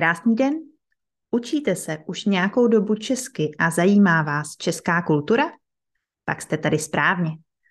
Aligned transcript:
Krásný 0.00 0.34
den. 0.34 0.54
Učíte 1.30 1.76
se 1.76 1.98
už 2.06 2.24
nějakou 2.24 2.66
dobu 2.66 2.94
česky 2.94 3.50
a 3.58 3.70
zajímá 3.70 4.22
vás 4.22 4.56
česká 4.56 5.02
kultura? 5.02 5.44
Pak 6.24 6.42
jste 6.42 6.58
tady 6.58 6.78
správně. 6.78 7.30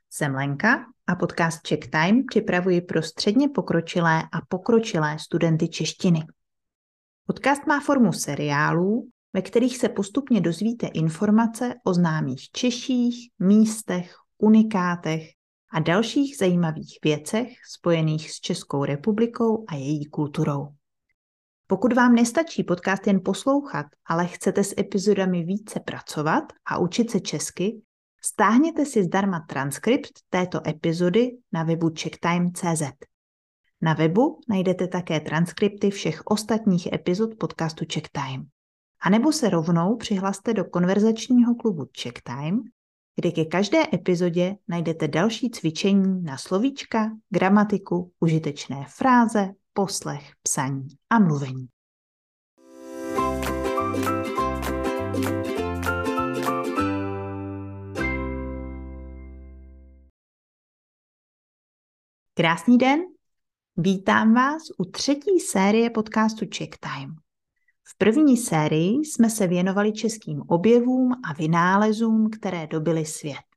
Jsem 0.10 0.36
Lenka 0.36 0.86
a 1.08 1.16
podcast 1.16 1.62
Czech 1.62 1.80
Time 1.80 2.24
připravuji 2.26 2.82
pro 2.82 3.02
středně 3.02 3.50
pokročilé 3.50 4.24
a 4.24 4.42
pokročilé 4.50 5.20
studenty 5.20 5.68
češtiny. 5.68 6.20
Podcast 7.28 7.68
má 7.68 7.80
formu 7.80 8.14
seriálů, 8.14 9.10
ve 9.34 9.42
kterých 9.42 9.78
se 9.78 9.90
postupně 9.90 10.42
dozvíte 10.42 10.88
informace 10.88 11.76
o 11.84 11.94
známých 11.94 12.50
Češích, 12.52 13.32
místech, 13.40 14.16
unikátech 14.38 15.30
a 15.72 15.80
dalších 15.80 16.38
zajímavých 16.38 17.00
věcech 17.04 17.48
spojených 17.72 18.32
s 18.32 18.40
Českou 18.40 18.86
republikou 18.86 19.66
a 19.68 19.76
její 19.76 20.06
kulturou. 20.06 20.79
Pokud 21.72 21.94
vám 21.94 22.16
nestačí 22.16 22.64
podcast 22.64 23.08
jen 23.08 23.22
poslouchat, 23.26 23.86
ale 24.06 24.28
chcete 24.28 24.64
s 24.64 24.76
epizodami 24.78 25.44
více 25.44 25.80
pracovat 25.80 26.44
a 26.66 26.78
učit 26.78 27.12
se 27.12 27.20
česky, 27.20 27.82
stáhněte 28.22 28.86
si 28.86 29.04
zdarma 29.04 29.40
transkript 29.40 30.12
této 30.30 30.68
epizody 30.68 31.38
na 31.52 31.64
webu 31.64 31.90
checktime.cz. 32.00 32.84
Na 33.82 33.94
webu 33.94 34.40
najdete 34.50 34.88
také 34.88 35.20
transkripty 35.20 35.90
všech 35.90 36.22
ostatních 36.26 36.94
epizod 36.94 37.36
podcastu 37.40 37.86
Checktime. 37.94 38.44
A 39.02 39.10
nebo 39.10 39.32
se 39.32 39.50
rovnou 39.50 39.96
přihlaste 39.96 40.54
do 40.54 40.66
konverzačního 40.66 41.56
klubu 41.56 41.86
Checktime, 42.02 42.60
kde 43.16 43.32
ke 43.32 43.46
každé 43.46 43.84
epizodě 43.94 44.56
najdete 44.68 45.08
další 45.08 45.50
cvičení 45.50 46.24
na 46.24 46.38
slovíčka, 46.38 47.12
gramatiku, 47.30 48.12
užitečné 48.20 48.86
fráze, 48.88 49.50
poslech, 49.80 50.32
psaní 50.44 50.88
a 51.10 51.20
mluvení. 51.20 51.68
Krásný 62.34 62.78
den, 62.78 63.00
vítám 63.78 64.34
vás 64.34 64.62
u 64.78 64.86
třetí 64.86 65.40
série 65.40 65.90
podcastu 65.90 66.46
Check 66.58 66.78
Time. 66.80 67.16
V 67.84 67.98
první 67.98 68.38
sérii 68.38 69.06
jsme 69.06 69.30
se 69.30 69.48
věnovali 69.48 69.92
českým 69.92 70.42
objevům 70.48 71.12
a 71.30 71.34
vynálezům, 71.34 72.30
které 72.30 72.68
dobily 72.68 73.06
svět. 73.06 73.49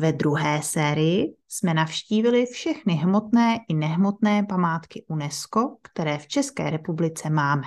Ve 0.00 0.12
druhé 0.12 0.62
sérii 0.62 1.36
jsme 1.48 1.74
navštívili 1.74 2.46
všechny 2.46 2.94
hmotné 2.94 3.58
i 3.68 3.74
nehmotné 3.74 4.42
památky 4.48 5.04
UNESCO, 5.08 5.76
které 5.82 6.18
v 6.18 6.26
České 6.26 6.70
republice 6.70 7.30
máme. 7.30 7.66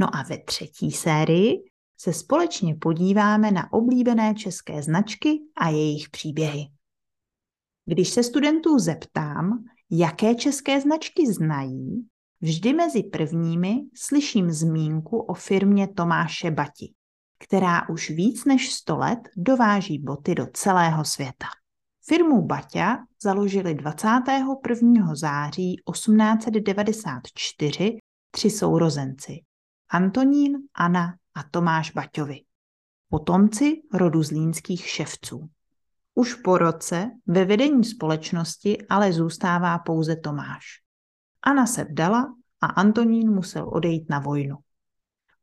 No 0.00 0.16
a 0.16 0.22
ve 0.22 0.38
třetí 0.38 0.92
sérii 0.92 1.64
se 1.96 2.12
společně 2.12 2.74
podíváme 2.74 3.50
na 3.50 3.72
oblíbené 3.72 4.34
české 4.34 4.82
značky 4.82 5.38
a 5.56 5.68
jejich 5.68 6.10
příběhy. 6.10 6.66
Když 7.84 8.08
se 8.08 8.22
studentů 8.22 8.78
zeptám, 8.78 9.64
jaké 9.90 10.34
české 10.34 10.80
značky 10.80 11.32
znají, 11.32 12.06
vždy 12.40 12.72
mezi 12.72 13.02
prvními 13.02 13.74
slyším 13.94 14.50
zmínku 14.50 15.18
o 15.18 15.34
firmě 15.34 15.88
Tomáše 15.88 16.50
Bati 16.50 16.92
která 17.38 17.88
už 17.88 18.10
víc 18.10 18.44
než 18.44 18.72
100 18.72 18.96
let 18.96 19.18
dováží 19.36 19.98
boty 19.98 20.34
do 20.34 20.46
celého 20.52 21.04
světa. 21.04 21.46
Firmu 22.08 22.42
Baťa 22.42 22.98
založili 23.22 23.74
21. 23.74 25.14
září 25.14 25.76
1894 25.92 27.98
tři 28.30 28.50
sourozenci 28.50 29.40
Antonín, 29.88 30.58
Anna 30.74 31.14
a 31.34 31.42
Tomáš 31.50 31.90
Baťovi, 31.90 32.40
potomci 33.08 33.82
rodu 33.92 34.22
zlínských 34.22 34.88
ševců. 34.88 35.48
Už 36.14 36.34
po 36.34 36.58
roce 36.58 37.10
ve 37.26 37.44
vedení 37.44 37.84
společnosti 37.84 38.78
ale 38.88 39.12
zůstává 39.12 39.78
pouze 39.78 40.16
Tomáš. 40.16 40.64
Anna 41.42 41.66
se 41.66 41.84
vdala 41.84 42.34
a 42.60 42.66
Antonín 42.66 43.30
musel 43.30 43.70
odejít 43.72 44.10
na 44.10 44.18
vojnu. 44.18 44.56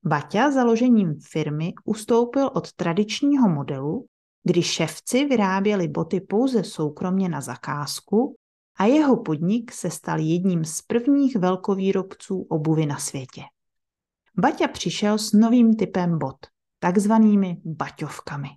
Baťa 0.05 0.51
založením 0.51 1.15
firmy 1.31 1.73
ustoupil 1.85 2.49
od 2.53 2.73
tradičního 2.73 3.49
modelu, 3.49 4.05
kdy 4.43 4.63
ševci 4.63 5.25
vyráběli 5.25 5.87
boty 5.87 6.21
pouze 6.21 6.63
soukromně 6.63 7.29
na 7.29 7.41
zakázku 7.41 8.35
a 8.77 8.85
jeho 8.85 9.17
podnik 9.17 9.71
se 9.71 9.89
stal 9.89 10.19
jedním 10.19 10.65
z 10.65 10.81
prvních 10.81 11.35
velkovýrobců 11.35 12.45
obuvy 12.49 12.85
na 12.85 12.97
světě. 12.97 13.41
Baťa 14.37 14.67
přišel 14.67 15.17
s 15.17 15.33
novým 15.33 15.75
typem 15.75 16.19
bot, 16.19 16.37
takzvanými 16.79 17.61
baťovkami. 17.65 18.49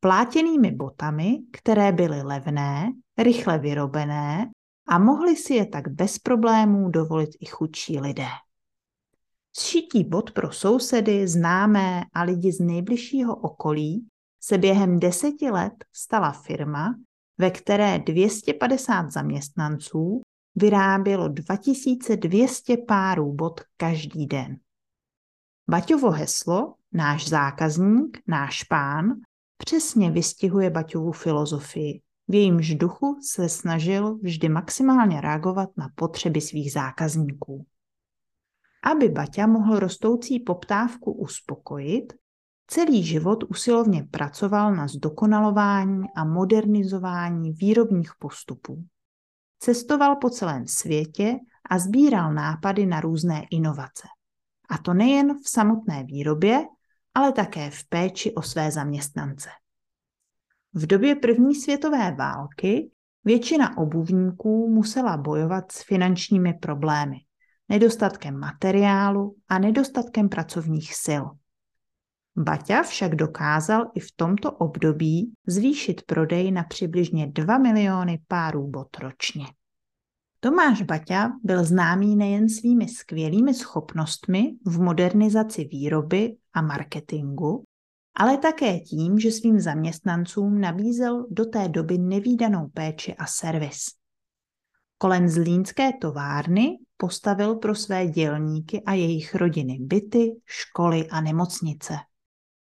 Plátěnými 0.00 0.70
botami, 0.70 1.38
které 1.52 1.92
byly 1.92 2.22
levné, 2.22 2.92
rychle 3.18 3.58
vyrobené 3.58 4.50
a 4.88 4.98
mohli 4.98 5.36
si 5.36 5.54
je 5.54 5.66
tak 5.66 5.88
bez 5.88 6.18
problémů 6.18 6.88
dovolit 6.88 7.30
i 7.40 7.46
chudší 7.46 8.00
lidé. 8.00 8.28
Sšití 9.58 10.04
bod 10.04 10.30
pro 10.30 10.52
sousedy, 10.52 11.28
známé 11.28 12.02
a 12.14 12.22
lidi 12.22 12.52
z 12.52 12.60
nejbližšího 12.60 13.36
okolí 13.36 14.06
se 14.40 14.58
během 14.58 15.00
deseti 15.00 15.50
let 15.50 15.72
stala 15.92 16.32
firma, 16.32 16.94
ve 17.38 17.50
které 17.50 17.98
250 17.98 19.10
zaměstnanců 19.10 20.22
vyrábělo 20.56 21.28
2200 21.28 22.76
párů 22.76 23.32
bot 23.32 23.60
každý 23.76 24.26
den. 24.26 24.56
Baťovo 25.70 26.10
heslo, 26.10 26.74
náš 26.92 27.28
zákazník, 27.28 28.18
náš 28.26 28.64
pán, 28.64 29.12
přesně 29.58 30.10
vystihuje 30.10 30.70
Baťovu 30.70 31.12
filozofii. 31.12 32.00
V 32.28 32.34
jejímž 32.34 32.74
duchu 32.74 33.18
se 33.22 33.48
snažil 33.48 34.18
vždy 34.22 34.48
maximálně 34.48 35.20
reagovat 35.20 35.68
na 35.76 35.88
potřeby 35.94 36.40
svých 36.40 36.72
zákazníků. 36.72 37.66
Aby 38.86 39.08
Baťa 39.08 39.46
mohl 39.46 39.78
rostoucí 39.78 40.40
poptávku 40.40 41.12
uspokojit, 41.12 42.12
celý 42.66 43.04
život 43.04 43.44
usilovně 43.44 44.08
pracoval 44.10 44.74
na 44.74 44.88
zdokonalování 44.88 46.04
a 46.16 46.24
modernizování 46.24 47.52
výrobních 47.52 48.12
postupů. 48.18 48.84
Cestoval 49.58 50.16
po 50.16 50.30
celém 50.30 50.66
světě 50.66 51.38
a 51.70 51.78
sbíral 51.78 52.34
nápady 52.34 52.86
na 52.86 53.00
různé 53.00 53.42
inovace. 53.50 54.08
A 54.68 54.78
to 54.78 54.94
nejen 54.94 55.38
v 55.38 55.48
samotné 55.48 56.04
výrobě, 56.04 56.64
ale 57.14 57.32
také 57.32 57.70
v 57.70 57.88
péči 57.88 58.34
o 58.34 58.42
své 58.42 58.70
zaměstnance. 58.70 59.48
V 60.74 60.86
době 60.86 61.14
první 61.14 61.54
světové 61.54 62.12
války 62.12 62.90
většina 63.24 63.78
obuvníků 63.78 64.68
musela 64.68 65.16
bojovat 65.16 65.72
s 65.72 65.82
finančními 65.82 66.54
problémy 66.54 67.25
nedostatkem 67.68 68.38
materiálu 68.38 69.36
a 69.48 69.58
nedostatkem 69.58 70.28
pracovních 70.28 70.94
sil. 71.04 71.24
Baťa 72.38 72.82
však 72.82 73.14
dokázal 73.14 73.90
i 73.94 74.00
v 74.00 74.12
tomto 74.16 74.52
období 74.52 75.32
zvýšit 75.46 76.02
prodej 76.02 76.52
na 76.52 76.64
přibližně 76.64 77.26
2 77.26 77.58
miliony 77.58 78.18
párů 78.28 78.66
bot 78.66 78.96
ročně. 78.98 79.46
Tomáš 80.40 80.82
Baťa 80.82 81.32
byl 81.42 81.64
známý 81.64 82.16
nejen 82.16 82.48
svými 82.48 82.88
skvělými 82.88 83.54
schopnostmi 83.54 84.56
v 84.66 84.80
modernizaci 84.80 85.64
výroby 85.64 86.36
a 86.52 86.62
marketingu, 86.62 87.64
ale 88.14 88.38
také 88.38 88.80
tím, 88.80 89.18
že 89.18 89.30
svým 89.30 89.60
zaměstnancům 89.60 90.60
nabízel 90.60 91.26
do 91.30 91.44
té 91.44 91.68
doby 91.68 91.98
nevýdanou 91.98 92.68
péči 92.74 93.14
a 93.14 93.26
servis. 93.26 93.84
Kolem 94.98 95.28
zlínské 95.28 95.92
továrny 96.00 96.78
postavil 96.96 97.54
pro 97.54 97.74
své 97.74 98.06
dělníky 98.06 98.82
a 98.86 98.92
jejich 98.92 99.34
rodiny 99.34 99.78
byty, 99.80 100.40
školy 100.44 101.08
a 101.08 101.20
nemocnice. 101.20 101.94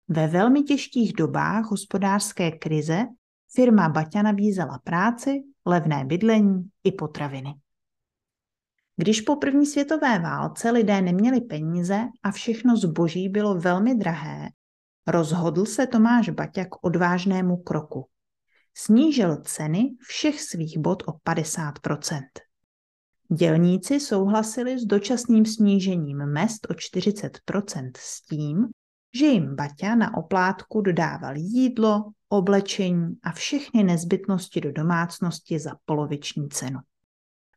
Ve 0.09 0.27
velmi 0.27 0.63
těžkých 0.63 1.13
dobách 1.13 1.65
hospodářské 1.65 2.51
krize 2.51 3.07
firma 3.55 3.89
Baťa 3.89 4.23
nabízela 4.23 4.79
práci, 4.85 5.43
levné 5.67 6.05
bydlení 6.05 6.71
i 6.85 6.93
potraviny. 6.93 7.55
Když 8.97 9.21
po 9.21 9.37
první 9.37 9.67
světové 9.67 10.19
válce 10.19 10.71
lidé 10.71 11.03
neměli 11.03 11.41
peníze 11.41 12.01
a 12.23 12.31
všechno 12.31 12.77
zboží 12.77 13.29
bylo 13.29 13.55
velmi 13.55 13.95
drahé, 13.95 14.49
rozhodl 15.07 15.65
se 15.65 15.87
Tomáš 15.87 16.29
Baťa 16.29 16.65
k 16.65 16.85
odvážnému 16.85 17.57
kroku. 17.57 18.09
Snížil 18.77 19.37
ceny 19.37 19.91
všech 20.01 20.41
svých 20.41 20.79
bod 20.79 21.03
o 21.07 21.13
50 21.25 21.75
Dělníci 23.33 24.01
souhlasili 24.01 24.79
s 24.79 24.85
dočasným 24.85 25.47
snížením 25.47 26.27
mest 26.27 26.67
o 26.71 26.73
40% 26.73 27.91
s 27.97 28.23
tím, 28.23 28.67
že 29.15 29.27
jim 29.27 29.57
Baťa 29.57 29.95
na 29.95 30.17
oplátku 30.17 30.81
dodával 30.81 31.37
jídlo, 31.37 32.11
oblečení 32.29 33.17
a 33.23 33.33
všechny 33.33 33.85
nezbytnosti 33.85 34.61
do 34.61 34.73
domácnosti 34.73 35.59
za 35.59 35.71
poloviční 35.85 36.49
cenu. 36.49 36.79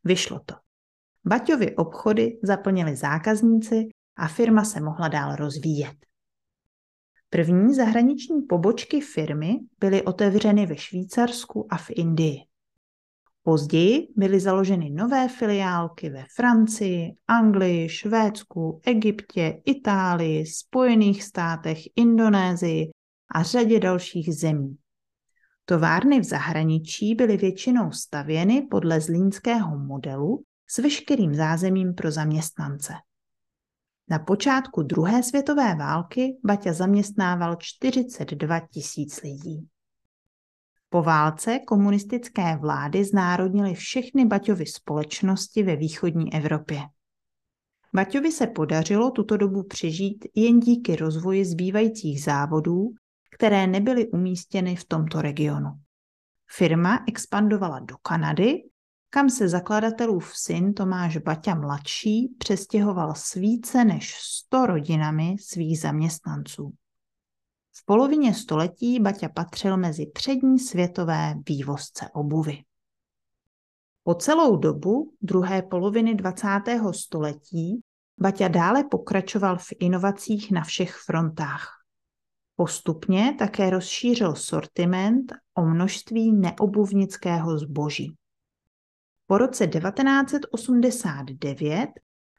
Vyšlo 0.03 0.39
to. 0.45 0.55
Baťovi 1.25 1.75
obchody 1.75 2.39
zaplnili 2.43 2.95
zákazníci 2.95 3.89
a 4.17 4.27
firma 4.27 4.63
se 4.63 4.81
mohla 4.81 5.07
dál 5.07 5.35
rozvíjet. 5.35 5.95
První 7.29 7.73
zahraniční 7.73 8.41
pobočky 8.41 9.01
firmy 9.01 9.59
byly 9.79 10.03
otevřeny 10.03 10.65
ve 10.65 10.77
Švýcarsku 10.77 11.67
a 11.69 11.77
v 11.77 11.89
Indii. 11.89 12.46
Později 13.47 14.07
byly 14.15 14.39
založeny 14.39 14.89
nové 14.89 15.27
filiálky 15.27 16.09
ve 16.09 16.25
Francii, 16.35 17.15
Anglii, 17.27 17.89
Švédsku, 17.89 18.81
Egyptě, 18.85 19.61
Itálii, 19.65 20.45
Spojených 20.45 21.23
státech, 21.23 21.79
Indonésii 21.95 22.91
a 23.31 23.43
řadě 23.43 23.79
dalších 23.79 24.35
zemí. 24.35 24.77
Továrny 25.65 26.19
v 26.19 26.23
zahraničí 26.23 27.15
byly 27.15 27.37
většinou 27.37 27.91
stavěny 27.91 28.67
podle 28.71 29.01
zlínského 29.01 29.79
modelu 29.79 30.43
s 30.69 30.77
veškerým 30.77 31.35
zázemím 31.35 31.93
pro 31.93 32.11
zaměstnance. 32.11 32.93
Na 34.09 34.19
počátku 34.19 34.83
druhé 34.83 35.23
světové 35.23 35.75
války 35.75 36.37
Baťa 36.45 36.73
zaměstnával 36.73 37.55
42 37.59 38.59
tisíc 38.59 39.21
lidí. 39.21 39.67
Po 40.89 41.03
válce 41.03 41.59
komunistické 41.59 42.57
vlády 42.57 43.03
znárodnily 43.03 43.73
všechny 43.73 44.25
Baťovy 44.25 44.65
společnosti 44.65 45.63
ve 45.63 45.75
východní 45.75 46.33
Evropě. 46.33 46.81
Baťovi 47.95 48.31
se 48.31 48.47
podařilo 48.47 49.11
tuto 49.11 49.37
dobu 49.37 49.63
přežít 49.63 50.25
jen 50.35 50.59
díky 50.59 50.95
rozvoji 50.95 51.45
zbývajících 51.45 52.23
závodů, 52.23 52.89
které 53.31 53.67
nebyly 53.67 54.07
umístěny 54.07 54.75
v 54.75 54.85
tomto 54.85 55.21
regionu. 55.21 55.69
Firma 56.49 57.03
expandovala 57.07 57.79
do 57.79 57.97
Kanady, 57.97 58.63
kam 59.09 59.29
se 59.29 59.49
zakladatelův 59.49 60.31
syn 60.35 60.73
Tomáš 60.73 61.17
Baťa 61.17 61.55
mladší 61.55 62.35
přestěhoval 62.37 63.13
s 63.15 63.33
více 63.33 63.85
než 63.85 64.15
100 64.15 64.65
rodinami 64.65 65.35
svých 65.39 65.79
zaměstnanců. 65.79 66.73
V 67.79 67.85
polovině 67.85 68.33
století 68.33 68.99
Baťa 68.99 69.29
patřil 69.29 69.77
mezi 69.77 70.05
přední 70.05 70.59
světové 70.59 71.35
vývozce 71.49 72.09
obuvy. 72.13 72.63
Po 74.03 74.15
celou 74.15 74.57
dobu 74.57 75.13
druhé 75.21 75.61
poloviny 75.61 76.15
20. 76.15 76.47
století 76.91 77.81
Baťa 78.17 78.47
dále 78.47 78.83
pokračoval 78.83 79.57
v 79.57 79.67
inovacích 79.79 80.51
na 80.51 80.63
všech 80.63 80.95
frontách. 80.95 81.73
Postupně 82.55 83.35
také 83.39 83.69
rozšířil 83.69 84.35
sortiment 84.35 85.33
o 85.53 85.65
množství 85.65 86.31
neobuvnického 86.31 87.59
zboží. 87.59 88.15
Po 89.27 89.37
roce 89.37 89.67
1989 89.67 91.89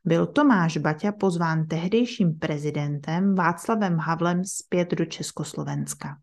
byl 0.08 0.26
Tomáš 0.26 0.76
Baťa 0.76 1.12
pozván 1.12 1.66
tehdejším 1.66 2.38
prezidentem 2.38 3.34
Václavem 3.34 3.98
Havlem 3.98 4.44
zpět 4.44 4.90
do 4.90 5.04
Československa. 5.04 6.16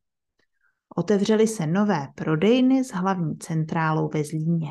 Otevřely 0.95 1.47
se 1.47 1.67
nové 1.67 2.07
prodejny 2.15 2.83
s 2.83 2.91
hlavní 2.91 3.37
centrálou 3.37 4.09
ve 4.13 4.23
Zlíně. 4.23 4.67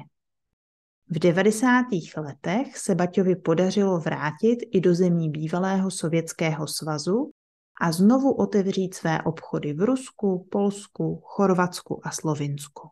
V 1.11 1.19
90. 1.19 1.85
letech 2.17 2.79
se 2.79 2.95
Baťovi 2.95 3.37
podařilo 3.37 4.01
vrátit 4.01 4.57
i 4.73 4.81
do 4.81 4.95
zemí 4.95 5.31
bývalého 5.31 5.91
Sovětského 5.91 6.67
svazu 6.67 7.31
a 7.81 7.93
znovu 7.93 8.33
otevřít 8.33 8.95
své 8.95 9.23
obchody 9.23 9.73
v 9.73 9.81
Rusku, 9.81 10.49
Polsku, 10.51 11.21
Chorvatsku 11.25 12.01
a 12.07 12.11
Slovinsku. 12.11 12.89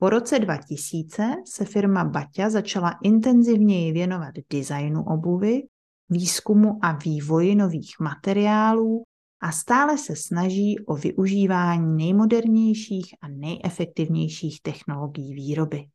Po 0.00 0.10
roce 0.10 0.38
2000 0.38 1.36
se 1.46 1.64
firma 1.64 2.04
Baťa 2.04 2.50
začala 2.50 2.98
intenzivněji 3.02 3.92
věnovat 3.92 4.34
designu 4.52 5.04
obuvy, 5.04 5.62
výzkumu 6.08 6.78
a 6.82 6.92
vývoji 6.92 7.54
nových 7.54 7.94
materiálů 8.00 9.04
a 9.40 9.52
stále 9.52 9.98
se 9.98 10.16
snaží 10.16 10.78
o 10.86 10.94
využívání 10.94 11.96
nejmodernějších 11.96 13.14
a 13.20 13.28
nejefektivnějších 13.28 14.62
technologií 14.62 15.34
výroby. 15.34 15.88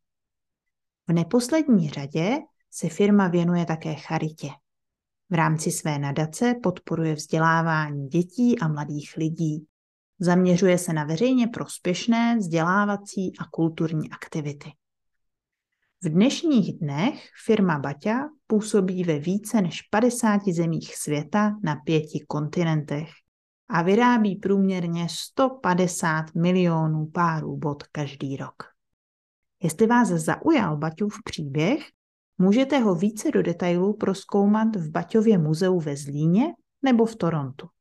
V 1.08 1.12
neposlední 1.12 1.90
řadě 1.90 2.38
se 2.70 2.88
firma 2.88 3.28
věnuje 3.28 3.66
také 3.66 3.94
charitě. 3.94 4.48
V 5.30 5.34
rámci 5.34 5.70
své 5.70 5.98
nadace 5.98 6.54
podporuje 6.62 7.14
vzdělávání 7.14 8.08
dětí 8.08 8.58
a 8.58 8.68
mladých 8.68 9.16
lidí. 9.16 9.66
Zaměřuje 10.24 10.78
se 10.78 10.92
na 10.92 11.04
veřejně 11.04 11.46
prospěšné 11.46 12.36
vzdělávací 12.36 13.32
a 13.40 13.44
kulturní 13.50 14.10
aktivity. 14.10 14.70
V 16.02 16.08
dnešních 16.08 16.78
dnech 16.78 17.28
firma 17.44 17.78
Baťa 17.78 18.28
působí 18.46 19.04
ve 19.04 19.18
více 19.18 19.60
než 19.60 19.82
50 19.82 20.40
zemích 20.48 20.96
světa 20.96 21.56
na 21.62 21.76
pěti 21.76 22.24
kontinentech 22.28 23.08
a 23.68 23.82
vyrábí 23.82 24.36
průměrně 24.36 25.06
150 25.10 26.34
milionů 26.34 27.06
párů 27.06 27.56
bot 27.56 27.82
každý 27.82 28.36
rok. 28.36 28.62
Jestli 29.62 29.86
vás 29.86 30.08
zaujal 30.08 30.76
Baťův 30.76 31.18
příběh, 31.24 31.84
můžete 32.38 32.78
ho 32.78 32.94
více 32.94 33.30
do 33.30 33.42
detailů 33.42 33.96
proskoumat 33.96 34.76
v 34.76 34.90
Baťově 34.90 35.38
muzeu 35.38 35.80
ve 35.80 35.96
Zlíně 35.96 36.44
nebo 36.82 37.06
v 37.06 37.16
Torontu. 37.16 37.73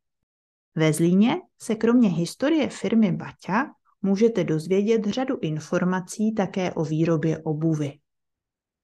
Ve 0.76 0.94
Zlíně 0.94 1.36
se 1.62 1.76
kromě 1.76 2.10
historie 2.10 2.70
firmy 2.70 3.12
Baťa 3.12 3.66
můžete 4.02 4.44
dozvědět 4.44 5.06
řadu 5.06 5.38
informací 5.42 6.34
také 6.34 6.74
o 6.74 6.84
výrobě 6.84 7.38
obuvy. 7.38 8.00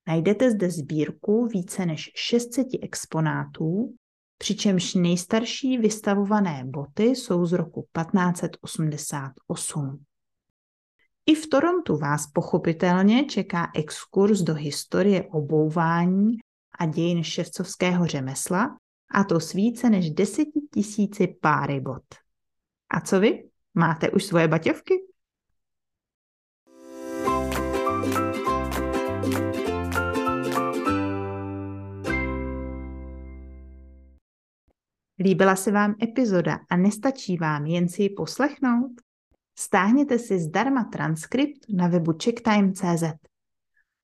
Najdete 0.07 0.51
zde 0.51 0.71
sbírku 0.71 1.45
více 1.45 1.85
než 1.85 2.11
600 2.15 2.67
exponátů, 2.81 3.95
přičemž 4.37 4.95
nejstarší 4.95 5.77
vystavované 5.77 6.63
boty 6.65 7.03
jsou 7.03 7.45
z 7.45 7.53
roku 7.53 7.81
1588. 7.81 10.03
I 11.25 11.35
v 11.35 11.49
Torontu 11.49 11.97
vás 11.97 12.27
pochopitelně 12.27 13.25
čeká 13.25 13.71
exkurs 13.75 14.39
do 14.39 14.53
historie 14.53 15.23
obouvání 15.23 16.37
a 16.79 16.85
dějin 16.85 17.23
ševcovského 17.23 18.07
řemesla, 18.07 18.77
a 19.11 19.23
to 19.23 19.39
s 19.39 19.53
více 19.53 19.89
než 19.89 20.11
deseti 20.11 20.61
tisíci 20.73 21.27
páry 21.27 21.79
bot. 21.79 22.03
A 22.89 23.01
co 23.01 23.19
vy? 23.19 23.49
Máte 23.73 24.09
už 24.09 24.23
svoje 24.23 24.47
baťovky? 24.47 24.93
Líbila 35.19 35.55
se 35.55 35.71
vám 35.71 35.95
epizoda 36.03 36.59
a 36.69 36.77
nestačí 36.77 37.37
vám 37.37 37.65
jen 37.65 37.89
si 37.89 38.03
ji 38.03 38.09
poslechnout? 38.09 38.91
Stáhněte 39.59 40.19
si 40.19 40.39
zdarma 40.39 40.83
transkript 40.83 41.65
na 41.69 41.87
webu 41.87 42.13
checktime.cz. 42.23 43.28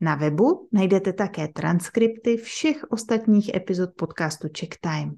Na 0.01 0.15
webu 0.15 0.67
najdete 0.71 1.13
také 1.13 1.47
transkripty 1.47 2.37
všech 2.37 2.83
ostatních 2.89 3.55
epizod 3.55 3.89
podcastu 3.95 4.47
Checktime. 4.59 5.11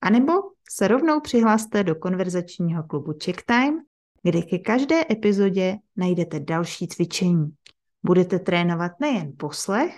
A 0.00 0.10
nebo 0.10 0.32
se 0.70 0.88
rovnou 0.88 1.20
přihlaste 1.20 1.84
do 1.84 1.94
konverzačního 1.94 2.82
klubu 2.82 3.12
Checktime, 3.24 3.76
kde 4.22 4.42
ke 4.42 4.58
každé 4.58 5.04
epizodě 5.10 5.76
najdete 5.96 6.40
další 6.40 6.88
cvičení. 6.88 7.54
Budete 8.02 8.38
trénovat 8.38 8.92
nejen 9.00 9.32
poslech, 9.38 9.94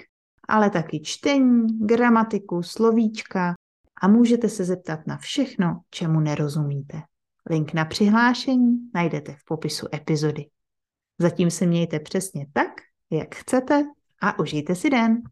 ale 0.48 0.70
taky 0.70 1.00
čtení, 1.00 1.66
gramatiku, 1.86 2.62
slovíčka 2.62 3.54
a 4.02 4.08
můžete 4.08 4.48
se 4.48 4.64
zeptat 4.64 5.06
na 5.06 5.16
všechno, 5.16 5.80
čemu 5.90 6.20
nerozumíte. 6.20 7.02
Link 7.50 7.72
na 7.72 7.84
přihlášení 7.84 8.90
najdete 8.94 9.32
v 9.32 9.44
popisu 9.44 9.86
epizody. 9.94 10.46
Zatím 11.18 11.50
se 11.50 11.66
mějte 11.66 12.00
přesně 12.00 12.46
tak, 12.52 12.68
jak 13.10 13.34
chcete 13.34 13.84
a 14.20 14.38
užijte 14.38 14.74
si 14.74 14.90
den. 14.90 15.22